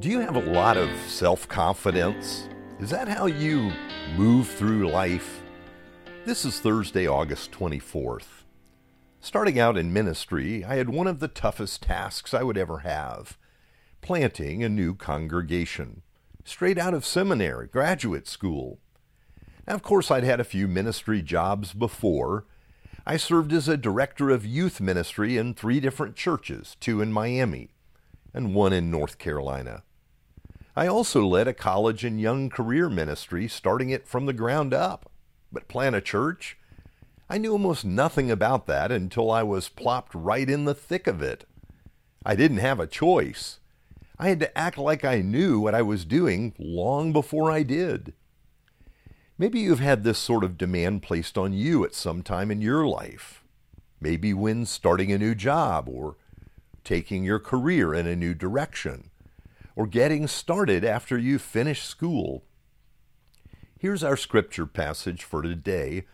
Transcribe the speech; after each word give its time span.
Do 0.00 0.08
you 0.08 0.18
have 0.18 0.34
a 0.34 0.40
lot 0.40 0.76
of 0.76 0.90
self 1.06 1.46
confidence? 1.46 2.48
Is 2.80 2.90
that 2.90 3.06
how 3.06 3.26
you 3.26 3.70
move 4.16 4.48
through 4.48 4.90
life? 4.90 5.40
This 6.24 6.44
is 6.44 6.58
Thursday, 6.58 7.06
August 7.06 7.52
24th. 7.52 8.42
Starting 9.20 9.56
out 9.56 9.76
in 9.78 9.92
ministry, 9.92 10.64
I 10.64 10.74
had 10.74 10.88
one 10.88 11.06
of 11.06 11.20
the 11.20 11.28
toughest 11.28 11.84
tasks 11.84 12.34
I 12.34 12.42
would 12.42 12.58
ever 12.58 12.78
have 12.78 13.38
planting 14.00 14.64
a 14.64 14.68
new 14.68 14.96
congregation, 14.96 16.02
straight 16.42 16.76
out 16.76 16.92
of 16.92 17.06
seminary, 17.06 17.68
graduate 17.68 18.26
school. 18.26 18.80
Now, 19.64 19.74
of 19.74 19.84
course, 19.84 20.10
I'd 20.10 20.24
had 20.24 20.40
a 20.40 20.44
few 20.44 20.66
ministry 20.66 21.22
jobs 21.22 21.72
before. 21.72 22.46
I 23.06 23.16
served 23.16 23.52
as 23.52 23.68
a 23.68 23.76
director 23.76 24.30
of 24.30 24.44
youth 24.44 24.80
ministry 24.80 25.36
in 25.36 25.54
three 25.54 25.78
different 25.78 26.16
churches, 26.16 26.76
two 26.80 27.00
in 27.00 27.12
Miami 27.12 27.73
and 28.34 28.54
one 28.54 28.72
in 28.72 28.90
North 28.90 29.16
Carolina. 29.16 29.84
I 30.76 30.88
also 30.88 31.24
led 31.24 31.46
a 31.46 31.54
college 31.54 32.04
and 32.04 32.20
young 32.20 32.50
career 32.50 32.90
ministry, 32.90 33.46
starting 33.46 33.90
it 33.90 34.08
from 34.08 34.26
the 34.26 34.32
ground 34.32 34.74
up. 34.74 35.10
But 35.52 35.68
plan 35.68 35.94
a 35.94 36.00
church? 36.00 36.58
I 37.30 37.38
knew 37.38 37.52
almost 37.52 37.84
nothing 37.84 38.30
about 38.30 38.66
that 38.66 38.90
until 38.90 39.30
I 39.30 39.44
was 39.44 39.68
plopped 39.68 40.14
right 40.14 40.50
in 40.50 40.64
the 40.64 40.74
thick 40.74 41.06
of 41.06 41.22
it. 41.22 41.46
I 42.26 42.34
didn't 42.34 42.58
have 42.58 42.80
a 42.80 42.88
choice. 42.88 43.60
I 44.18 44.28
had 44.28 44.40
to 44.40 44.58
act 44.58 44.78
like 44.78 45.04
I 45.04 45.20
knew 45.20 45.60
what 45.60 45.74
I 45.74 45.82
was 45.82 46.04
doing 46.04 46.54
long 46.58 47.12
before 47.12 47.50
I 47.50 47.62
did. 47.62 48.14
Maybe 49.38 49.60
you've 49.60 49.80
had 49.80 50.04
this 50.04 50.18
sort 50.18 50.44
of 50.44 50.58
demand 50.58 51.02
placed 51.02 51.38
on 51.38 51.52
you 51.52 51.84
at 51.84 51.94
some 51.94 52.22
time 52.22 52.50
in 52.50 52.60
your 52.60 52.86
life. 52.86 53.44
Maybe 54.00 54.34
when 54.34 54.66
starting 54.66 55.12
a 55.12 55.18
new 55.18 55.34
job 55.34 55.88
or 55.88 56.16
taking 56.84 57.24
your 57.24 57.38
career 57.38 57.94
in 57.94 58.06
a 58.06 58.14
new 58.14 58.34
direction, 58.34 59.10
or 59.74 59.86
getting 59.86 60.26
started 60.26 60.84
after 60.84 61.18
you 61.18 61.38
finish 61.38 61.82
school. 61.82 62.44
Here's 63.78 64.04
our 64.04 64.16
scripture 64.16 64.66
passage 64.66 65.24
for 65.24 65.42
today 65.42 66.04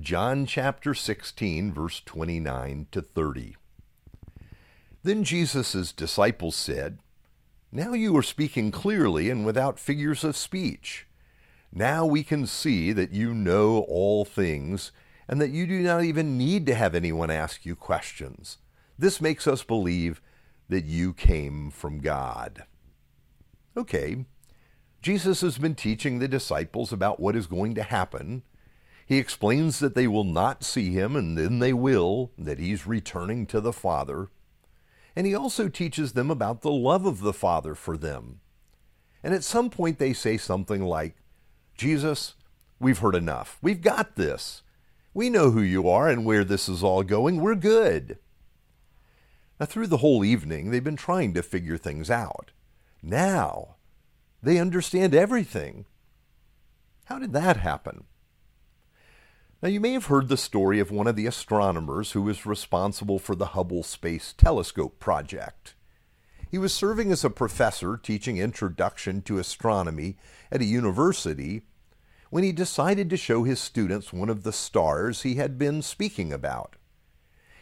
John 0.00 0.46
chapter 0.46 0.94
16, 0.94 1.72
verse 1.72 2.00
29 2.04 2.86
to 2.90 3.02
30. 3.02 3.56
Then 5.04 5.22
Jesus' 5.22 5.92
disciples 5.92 6.56
said, 6.56 6.98
Now 7.70 7.92
you 7.92 8.16
are 8.16 8.22
speaking 8.22 8.70
clearly 8.70 9.30
and 9.30 9.44
without 9.44 9.78
figures 9.78 10.24
of 10.24 10.36
speech. 10.36 11.06
Now 11.72 12.06
we 12.06 12.24
can 12.24 12.46
see 12.46 12.92
that 12.92 13.12
you 13.12 13.34
know 13.34 13.84
all 13.88 14.24
things, 14.24 14.92
and 15.28 15.40
that 15.40 15.50
you 15.50 15.66
do 15.66 15.80
not 15.80 16.04
even 16.04 16.38
need 16.38 16.66
to 16.66 16.74
have 16.74 16.94
anyone 16.94 17.30
ask 17.30 17.64
you 17.64 17.76
questions. 17.76 18.58
This 18.98 19.20
makes 19.20 19.46
us 19.46 19.62
believe 19.62 20.20
that 20.68 20.84
you 20.84 21.12
came 21.12 21.70
from 21.70 21.98
God. 21.98 22.64
Okay, 23.76 24.24
Jesus 25.02 25.40
has 25.40 25.58
been 25.58 25.74
teaching 25.74 26.18
the 26.18 26.28
disciples 26.28 26.92
about 26.92 27.20
what 27.20 27.36
is 27.36 27.46
going 27.46 27.74
to 27.74 27.82
happen. 27.82 28.42
He 29.06 29.18
explains 29.18 29.80
that 29.80 29.94
they 29.94 30.06
will 30.06 30.24
not 30.24 30.64
see 30.64 30.90
him, 30.90 31.14
and 31.14 31.36
then 31.36 31.58
they 31.58 31.72
will, 31.72 32.30
that 32.38 32.58
he's 32.58 32.86
returning 32.86 33.46
to 33.46 33.60
the 33.60 33.72
Father. 33.72 34.28
And 35.14 35.26
he 35.26 35.34
also 35.34 35.68
teaches 35.68 36.12
them 36.12 36.30
about 36.30 36.62
the 36.62 36.72
love 36.72 37.04
of 37.04 37.20
the 37.20 37.34
Father 37.34 37.74
for 37.74 37.96
them. 37.96 38.40
And 39.22 39.34
at 39.34 39.44
some 39.44 39.70
point 39.70 39.98
they 39.98 40.12
say 40.12 40.36
something 40.36 40.82
like, 40.82 41.16
Jesus, 41.76 42.34
we've 42.78 42.98
heard 42.98 43.14
enough. 43.14 43.58
We've 43.60 43.82
got 43.82 44.16
this. 44.16 44.62
We 45.12 45.30
know 45.30 45.50
who 45.50 45.62
you 45.62 45.88
are 45.88 46.08
and 46.08 46.24
where 46.24 46.44
this 46.44 46.68
is 46.68 46.82
all 46.82 47.02
going. 47.02 47.40
We're 47.40 47.54
good. 47.54 48.18
Now, 49.60 49.66
through 49.66 49.86
the 49.86 49.98
whole 49.98 50.24
evening, 50.24 50.70
they've 50.70 50.82
been 50.82 50.96
trying 50.96 51.34
to 51.34 51.42
figure 51.42 51.78
things 51.78 52.10
out. 52.10 52.50
Now, 53.02 53.76
they 54.42 54.58
understand 54.58 55.14
everything. 55.14 55.86
How 57.04 57.18
did 57.18 57.32
that 57.32 57.58
happen? 57.58 58.04
Now, 59.62 59.68
you 59.68 59.80
may 59.80 59.92
have 59.92 60.06
heard 60.06 60.28
the 60.28 60.36
story 60.36 60.80
of 60.80 60.90
one 60.90 61.06
of 61.06 61.16
the 61.16 61.26
astronomers 61.26 62.12
who 62.12 62.22
was 62.22 62.44
responsible 62.44 63.18
for 63.18 63.34
the 63.34 63.46
Hubble 63.46 63.82
Space 63.82 64.34
Telescope 64.36 64.98
project. 64.98 65.74
He 66.50 66.58
was 66.58 66.74
serving 66.74 67.10
as 67.10 67.24
a 67.24 67.30
professor 67.30 67.96
teaching 67.96 68.36
introduction 68.36 69.22
to 69.22 69.38
astronomy 69.38 70.16
at 70.52 70.60
a 70.60 70.66
university 70.66 71.62
when 72.30 72.44
he 72.44 72.52
decided 72.52 73.08
to 73.10 73.16
show 73.16 73.44
his 73.44 73.60
students 73.60 74.12
one 74.12 74.28
of 74.28 74.42
the 74.42 74.52
stars 74.52 75.22
he 75.22 75.36
had 75.36 75.58
been 75.58 75.80
speaking 75.82 76.32
about. 76.32 76.76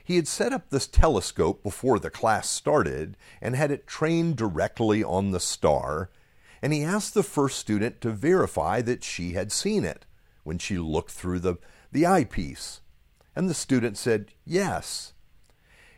He 0.04 0.16
had 0.16 0.26
set 0.26 0.52
up 0.52 0.70
this 0.70 0.86
telescope 0.86 1.62
before 1.62 1.98
the 1.98 2.10
class 2.10 2.48
started 2.48 3.16
and 3.40 3.54
had 3.54 3.70
it 3.70 3.86
trained 3.86 4.36
directly 4.36 5.02
on 5.02 5.30
the 5.30 5.40
star, 5.40 6.10
and 6.60 6.72
he 6.72 6.82
asked 6.82 7.14
the 7.14 7.22
first 7.22 7.58
student 7.58 8.00
to 8.00 8.10
verify 8.10 8.82
that 8.82 9.04
she 9.04 9.32
had 9.32 9.52
seen 9.52 9.84
it 9.84 10.06
when 10.44 10.58
she 10.58 10.78
looked 10.78 11.10
through 11.10 11.40
the, 11.40 11.56
the 11.90 12.06
eyepiece. 12.06 12.80
And 13.34 13.48
the 13.48 13.54
student 13.54 13.96
said, 13.96 14.32
Yes. 14.44 15.12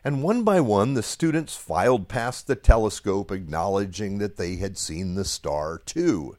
And 0.04 0.22
one 0.22 0.44
by 0.44 0.60
one, 0.60 0.94
the 0.94 1.03
students 1.03 1.56
filed 1.56 2.09
past 2.09 2.47
the 2.47 2.56
telescope, 2.56 3.32
acknowledging 3.32 4.19
that 4.19 4.36
they 4.36 4.56
had 4.56 4.76
seen 4.76 5.15
the 5.15 5.25
star 5.25 5.78
too. 5.78 6.36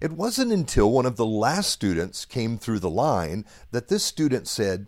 It 0.00 0.12
wasn't 0.12 0.52
until 0.52 0.90
one 0.90 1.06
of 1.06 1.16
the 1.16 1.24
last 1.24 1.70
students 1.70 2.26
came 2.26 2.58
through 2.58 2.80
the 2.80 2.90
line 2.90 3.46
that 3.70 3.88
this 3.88 4.04
student 4.04 4.46
said, 4.46 4.86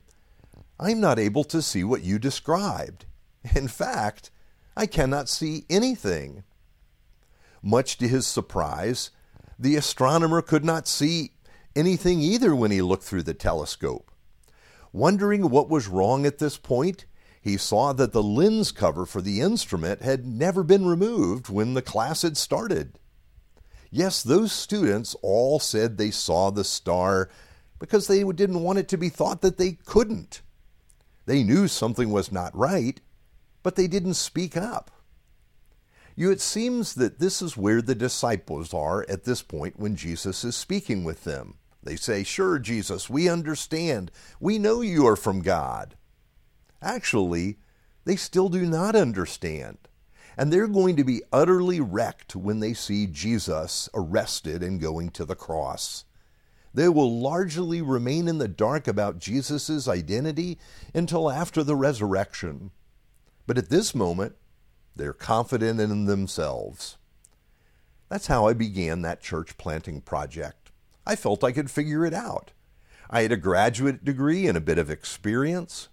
I'm 0.78 1.00
not 1.00 1.19
able 1.19 1.44
to 1.44 1.62
see 1.62 1.84
what 1.84 2.03
you 2.03 2.19
described. 2.19 3.06
In 3.54 3.69
fact, 3.69 4.31
I 4.76 4.87
cannot 4.87 5.28
see 5.28 5.64
anything. 5.70 6.44
Much 7.62 7.97
to 7.98 8.09
his 8.09 8.26
surprise, 8.26 9.10
the 9.59 9.76
astronomer 9.76 10.42
could 10.42 10.65
not 10.65 10.86
see 10.86 11.32
anything 11.75 12.20
either 12.20 12.54
when 12.54 12.70
he 12.70 12.82
looked 12.82 13.04
through 13.04 13.22
the 13.22 13.34
telescope. 13.34 14.10
Wondering 14.92 15.50
what 15.50 15.69
was 15.69 15.88
wrong 15.88 16.26
at 16.26 16.38
this 16.38 16.56
point, 16.56 17.06
he 17.41 17.56
saw 17.56 17.92
that 17.92 18.12
the 18.12 18.22
lens 18.22 18.72
cover 18.72 19.06
for 19.06 19.22
the 19.22 19.41
instrument 19.41 20.03
had 20.03 20.26
never 20.26 20.62
been 20.62 20.86
removed 20.86 21.48
when 21.48 21.75
the 21.75 21.82
class 21.82 22.22
had 22.22 22.36
started. 22.36 22.98
Yes, 23.91 24.22
those 24.22 24.53
students 24.53 25.15
all 25.22 25.59
said 25.59 25.97
they 25.97 26.10
saw 26.10 26.50
the 26.50 26.65
star 26.65 27.31
because 27.78 28.09
they 28.09 28.25
didn't 28.25 28.62
want 28.62 28.78
it 28.78 28.88
to 28.88 28.98
be 28.98 29.09
thought 29.09 29.42
that 29.42 29.59
they 29.59 29.72
couldn't. 29.72 30.42
They 31.26 31.42
knew 31.42 31.69
something 31.69 32.10
was 32.10 32.32
not 32.32 32.56
right, 32.56 33.00
but 33.62 33.76
they 33.76 33.88
didn't 33.88 34.14
speak 34.14 34.56
up. 34.56 34.91
You, 36.14 36.31
it 36.31 36.41
seems 36.41 36.94
that 36.94 37.19
this 37.19 37.42
is 37.42 37.56
where 37.56 37.82
the 37.82 37.94
disciples 37.94 38.72
are 38.72 39.04
at 39.09 39.25
this 39.25 39.42
point 39.42 39.78
when 39.78 39.97
Jesus 39.97 40.44
is 40.44 40.56
speaking 40.56 41.04
with 41.04 41.25
them. 41.25 41.59
They 41.82 41.97
say, 41.97 42.22
Sure, 42.22 42.59
Jesus, 42.59 43.10
we 43.10 43.28
understand. 43.28 44.10
We 44.41 44.59
know 44.59 44.81
you 44.81 45.06
are 45.06 45.16
from 45.16 45.42
God. 45.42 45.94
Actually, 46.81 47.59
they 48.04 48.16
still 48.16 48.48
do 48.48 48.65
not 48.65 48.97
understand. 48.97 49.78
And 50.38 50.53
they're 50.53 50.69
going 50.69 50.97
to 50.97 51.04
be 51.04 51.22
utterly 51.32 51.81
wrecked 51.81 52.36
when 52.36 52.60
they 52.60 52.72
see 52.72 53.06
Jesus 53.06 53.88
arrested 53.94 54.62
and 54.62 54.81
going 54.81 55.10
to 55.10 55.25
the 55.25 55.34
cross. 55.34 56.04
They 56.76 56.91
will 56.91 57.20
largely 57.20 57.81
remain 57.81 58.28
in 58.28 58.37
the 58.37 58.47
dark 58.47 58.87
about 58.87 59.19
Jesus' 59.19 59.88
identity 59.88 60.59
until 60.92 61.31
after 61.31 61.64
the 61.64 61.75
resurrection. 61.75 62.70
But 63.47 63.56
at 63.56 63.70
this 63.70 63.94
moment, 63.94 64.37
they're 64.94 65.15
confident 65.15 65.81
in 65.81 66.04
themselves. 66.04 66.98
That's 68.10 68.26
how 68.26 68.47
I 68.47 68.53
began 68.53 69.00
that 69.00 69.22
church 69.22 69.56
planting 69.56 70.03
project. 70.03 70.70
I 71.06 71.16
felt 71.16 71.42
I 71.42 71.53
could 71.53 71.70
figure 71.70 72.04
it 72.04 72.12
out. 72.12 72.53
I 73.09 73.22
had 73.22 73.32
a 73.32 73.38
graduate 73.38 74.04
degree 74.04 74.47
and 74.47 74.59
a 74.59 74.60
bit 74.60 74.76
of 74.76 74.91
experience, 74.91 75.88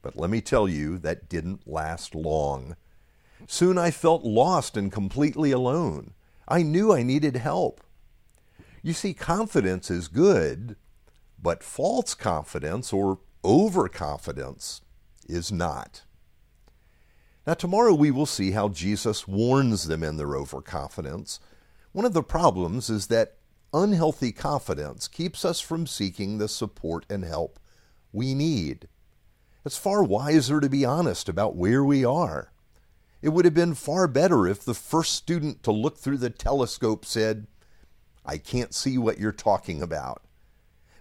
but 0.00 0.16
let 0.16 0.30
me 0.30 0.40
tell 0.40 0.68
you, 0.68 0.96
that 0.98 1.28
didn't 1.28 1.66
last 1.66 2.14
long. 2.14 2.76
Soon 3.48 3.76
I 3.76 3.90
felt 3.90 4.22
lost 4.22 4.76
and 4.76 4.92
completely 4.92 5.50
alone. 5.50 6.14
I 6.46 6.62
knew 6.62 6.92
I 6.92 7.02
needed 7.02 7.34
help. 7.34 7.80
You 8.82 8.92
see, 8.92 9.12
confidence 9.12 9.90
is 9.90 10.08
good, 10.08 10.76
but 11.40 11.62
false 11.62 12.14
confidence 12.14 12.92
or 12.92 13.20
overconfidence 13.44 14.80
is 15.28 15.52
not. 15.52 16.02
Now, 17.46 17.54
tomorrow 17.54 17.94
we 17.94 18.10
will 18.10 18.26
see 18.26 18.52
how 18.52 18.68
Jesus 18.68 19.26
warns 19.26 19.86
them 19.86 20.02
in 20.02 20.16
their 20.16 20.36
overconfidence. 20.36 21.40
One 21.92 22.04
of 22.04 22.12
the 22.12 22.22
problems 22.22 22.90
is 22.90 23.08
that 23.08 23.36
unhealthy 23.72 24.32
confidence 24.32 25.08
keeps 25.08 25.44
us 25.44 25.60
from 25.60 25.86
seeking 25.86 26.38
the 26.38 26.48
support 26.48 27.06
and 27.08 27.24
help 27.24 27.58
we 28.12 28.34
need. 28.34 28.88
It's 29.64 29.76
far 29.76 30.02
wiser 30.02 30.60
to 30.60 30.68
be 30.68 30.84
honest 30.84 31.28
about 31.28 31.56
where 31.56 31.84
we 31.84 32.04
are. 32.04 32.52
It 33.22 33.30
would 33.30 33.44
have 33.44 33.54
been 33.54 33.74
far 33.74 34.08
better 34.08 34.46
if 34.46 34.64
the 34.64 34.74
first 34.74 35.14
student 35.14 35.62
to 35.64 35.72
look 35.72 35.98
through 35.98 36.18
the 36.18 36.30
telescope 36.30 37.04
said, 37.04 37.46
I 38.30 38.38
can't 38.38 38.72
see 38.72 38.96
what 38.96 39.18
you're 39.18 39.32
talking 39.32 39.82
about. 39.82 40.22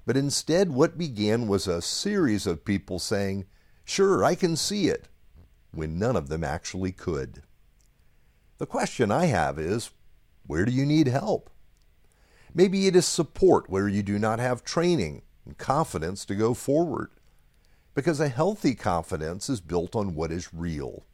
But 0.03 0.17
instead, 0.17 0.71
what 0.71 0.97
began 0.97 1.47
was 1.47 1.67
a 1.67 1.79
series 1.79 2.47
of 2.47 2.65
people 2.65 2.97
saying, 2.97 3.45
Sure, 3.85 4.23
I 4.23 4.33
can 4.33 4.55
see 4.55 4.87
it, 4.87 5.09
when 5.71 5.99
none 5.99 6.15
of 6.15 6.29
them 6.29 6.43
actually 6.43 6.91
could. 6.91 7.43
The 8.57 8.65
question 8.65 9.11
I 9.11 9.25
have 9.25 9.59
is 9.59 9.91
where 10.47 10.65
do 10.65 10.71
you 10.71 10.87
need 10.87 11.05
help? 11.05 11.51
Maybe 12.51 12.87
it 12.87 12.95
is 12.95 13.05
support 13.05 13.69
where 13.69 13.87
you 13.87 14.01
do 14.01 14.17
not 14.17 14.39
have 14.39 14.63
training 14.63 15.21
and 15.45 15.55
confidence 15.55 16.25
to 16.25 16.33
go 16.33 16.55
forward. 16.55 17.11
Because 17.93 18.19
a 18.19 18.29
healthy 18.29 18.73
confidence 18.73 19.49
is 19.49 19.61
built 19.61 19.95
on 19.95 20.15
what 20.15 20.31
is 20.31 20.51
real. 20.51 21.05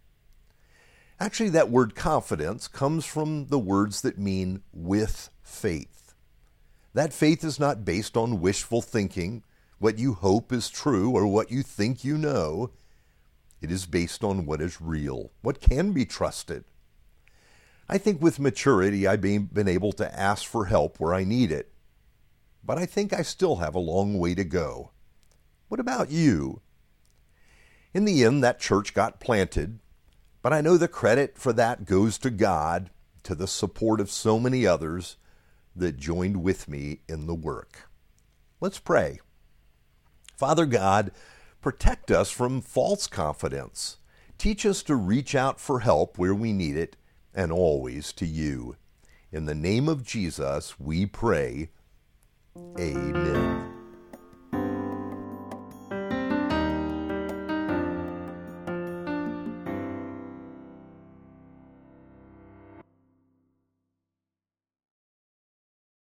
Actually, 1.19 1.49
that 1.49 1.69
word 1.69 1.93
confidence 1.93 2.69
comes 2.69 3.03
from 3.03 3.47
the 3.47 3.59
words 3.59 3.99
that 4.01 4.17
mean 4.17 4.63
with 4.71 5.29
faith. 5.43 6.04
That 6.95 7.11
faith 7.11 7.43
is 7.43 7.59
not 7.59 7.83
based 7.83 8.15
on 8.15 8.39
wishful 8.39 8.81
thinking, 8.81 9.43
what 9.79 9.99
you 9.99 10.13
hope 10.13 10.53
is 10.53 10.69
true, 10.69 11.11
or 11.11 11.27
what 11.27 11.51
you 11.51 11.61
think 11.61 12.05
you 12.05 12.17
know. 12.17 12.71
It 13.59 13.69
is 13.69 13.85
based 13.85 14.23
on 14.23 14.45
what 14.45 14.61
is 14.61 14.79
real, 14.79 15.33
what 15.41 15.59
can 15.59 15.91
be 15.91 16.05
trusted. 16.05 16.63
I 17.89 17.97
think 17.97 18.21
with 18.21 18.39
maturity, 18.39 19.05
I've 19.05 19.19
been 19.19 19.67
able 19.67 19.91
to 19.91 20.17
ask 20.17 20.45
for 20.45 20.65
help 20.65 20.97
where 20.97 21.13
I 21.13 21.25
need 21.25 21.51
it. 21.51 21.73
But 22.63 22.77
I 22.77 22.85
think 22.85 23.11
I 23.11 23.23
still 23.23 23.57
have 23.57 23.75
a 23.75 23.79
long 23.79 24.17
way 24.17 24.33
to 24.33 24.45
go. 24.45 24.91
What 25.67 25.81
about 25.81 26.09
you? 26.09 26.61
In 27.93 28.05
the 28.05 28.23
end, 28.23 28.41
that 28.41 28.61
church 28.61 28.93
got 28.93 29.19
planted, 29.19 29.79
but 30.41 30.53
I 30.53 30.61
know 30.61 30.77
the 30.77 30.87
credit 30.87 31.37
for 31.37 31.51
that 31.51 31.83
goes 31.83 32.17
to 32.19 32.29
God, 32.29 32.89
to 33.23 33.35
the 33.35 33.47
support 33.47 33.99
of 33.99 34.09
so 34.09 34.39
many 34.39 34.65
others 34.65 35.17
that 35.75 35.97
joined 35.97 36.43
with 36.43 36.67
me 36.67 37.01
in 37.07 37.27
the 37.27 37.35
work. 37.35 37.89
Let's 38.61 38.79
pray. 38.79 39.19
Father 40.37 40.65
God, 40.65 41.11
protect 41.61 42.11
us 42.11 42.31
from 42.31 42.61
false 42.61 43.07
confidence. 43.07 43.97
Teach 44.37 44.65
us 44.65 44.83
to 44.83 44.95
reach 44.95 45.35
out 45.35 45.59
for 45.59 45.79
help 45.81 46.17
where 46.17 46.35
we 46.35 46.53
need 46.53 46.77
it 46.77 46.95
and 47.33 47.51
always 47.51 48.13
to 48.13 48.25
you. 48.25 48.75
In 49.31 49.45
the 49.45 49.55
name 49.55 49.89
of 49.89 50.03
Jesus, 50.03 50.79
we 50.79 51.05
pray. 51.05 51.69
Amen. 52.79 53.74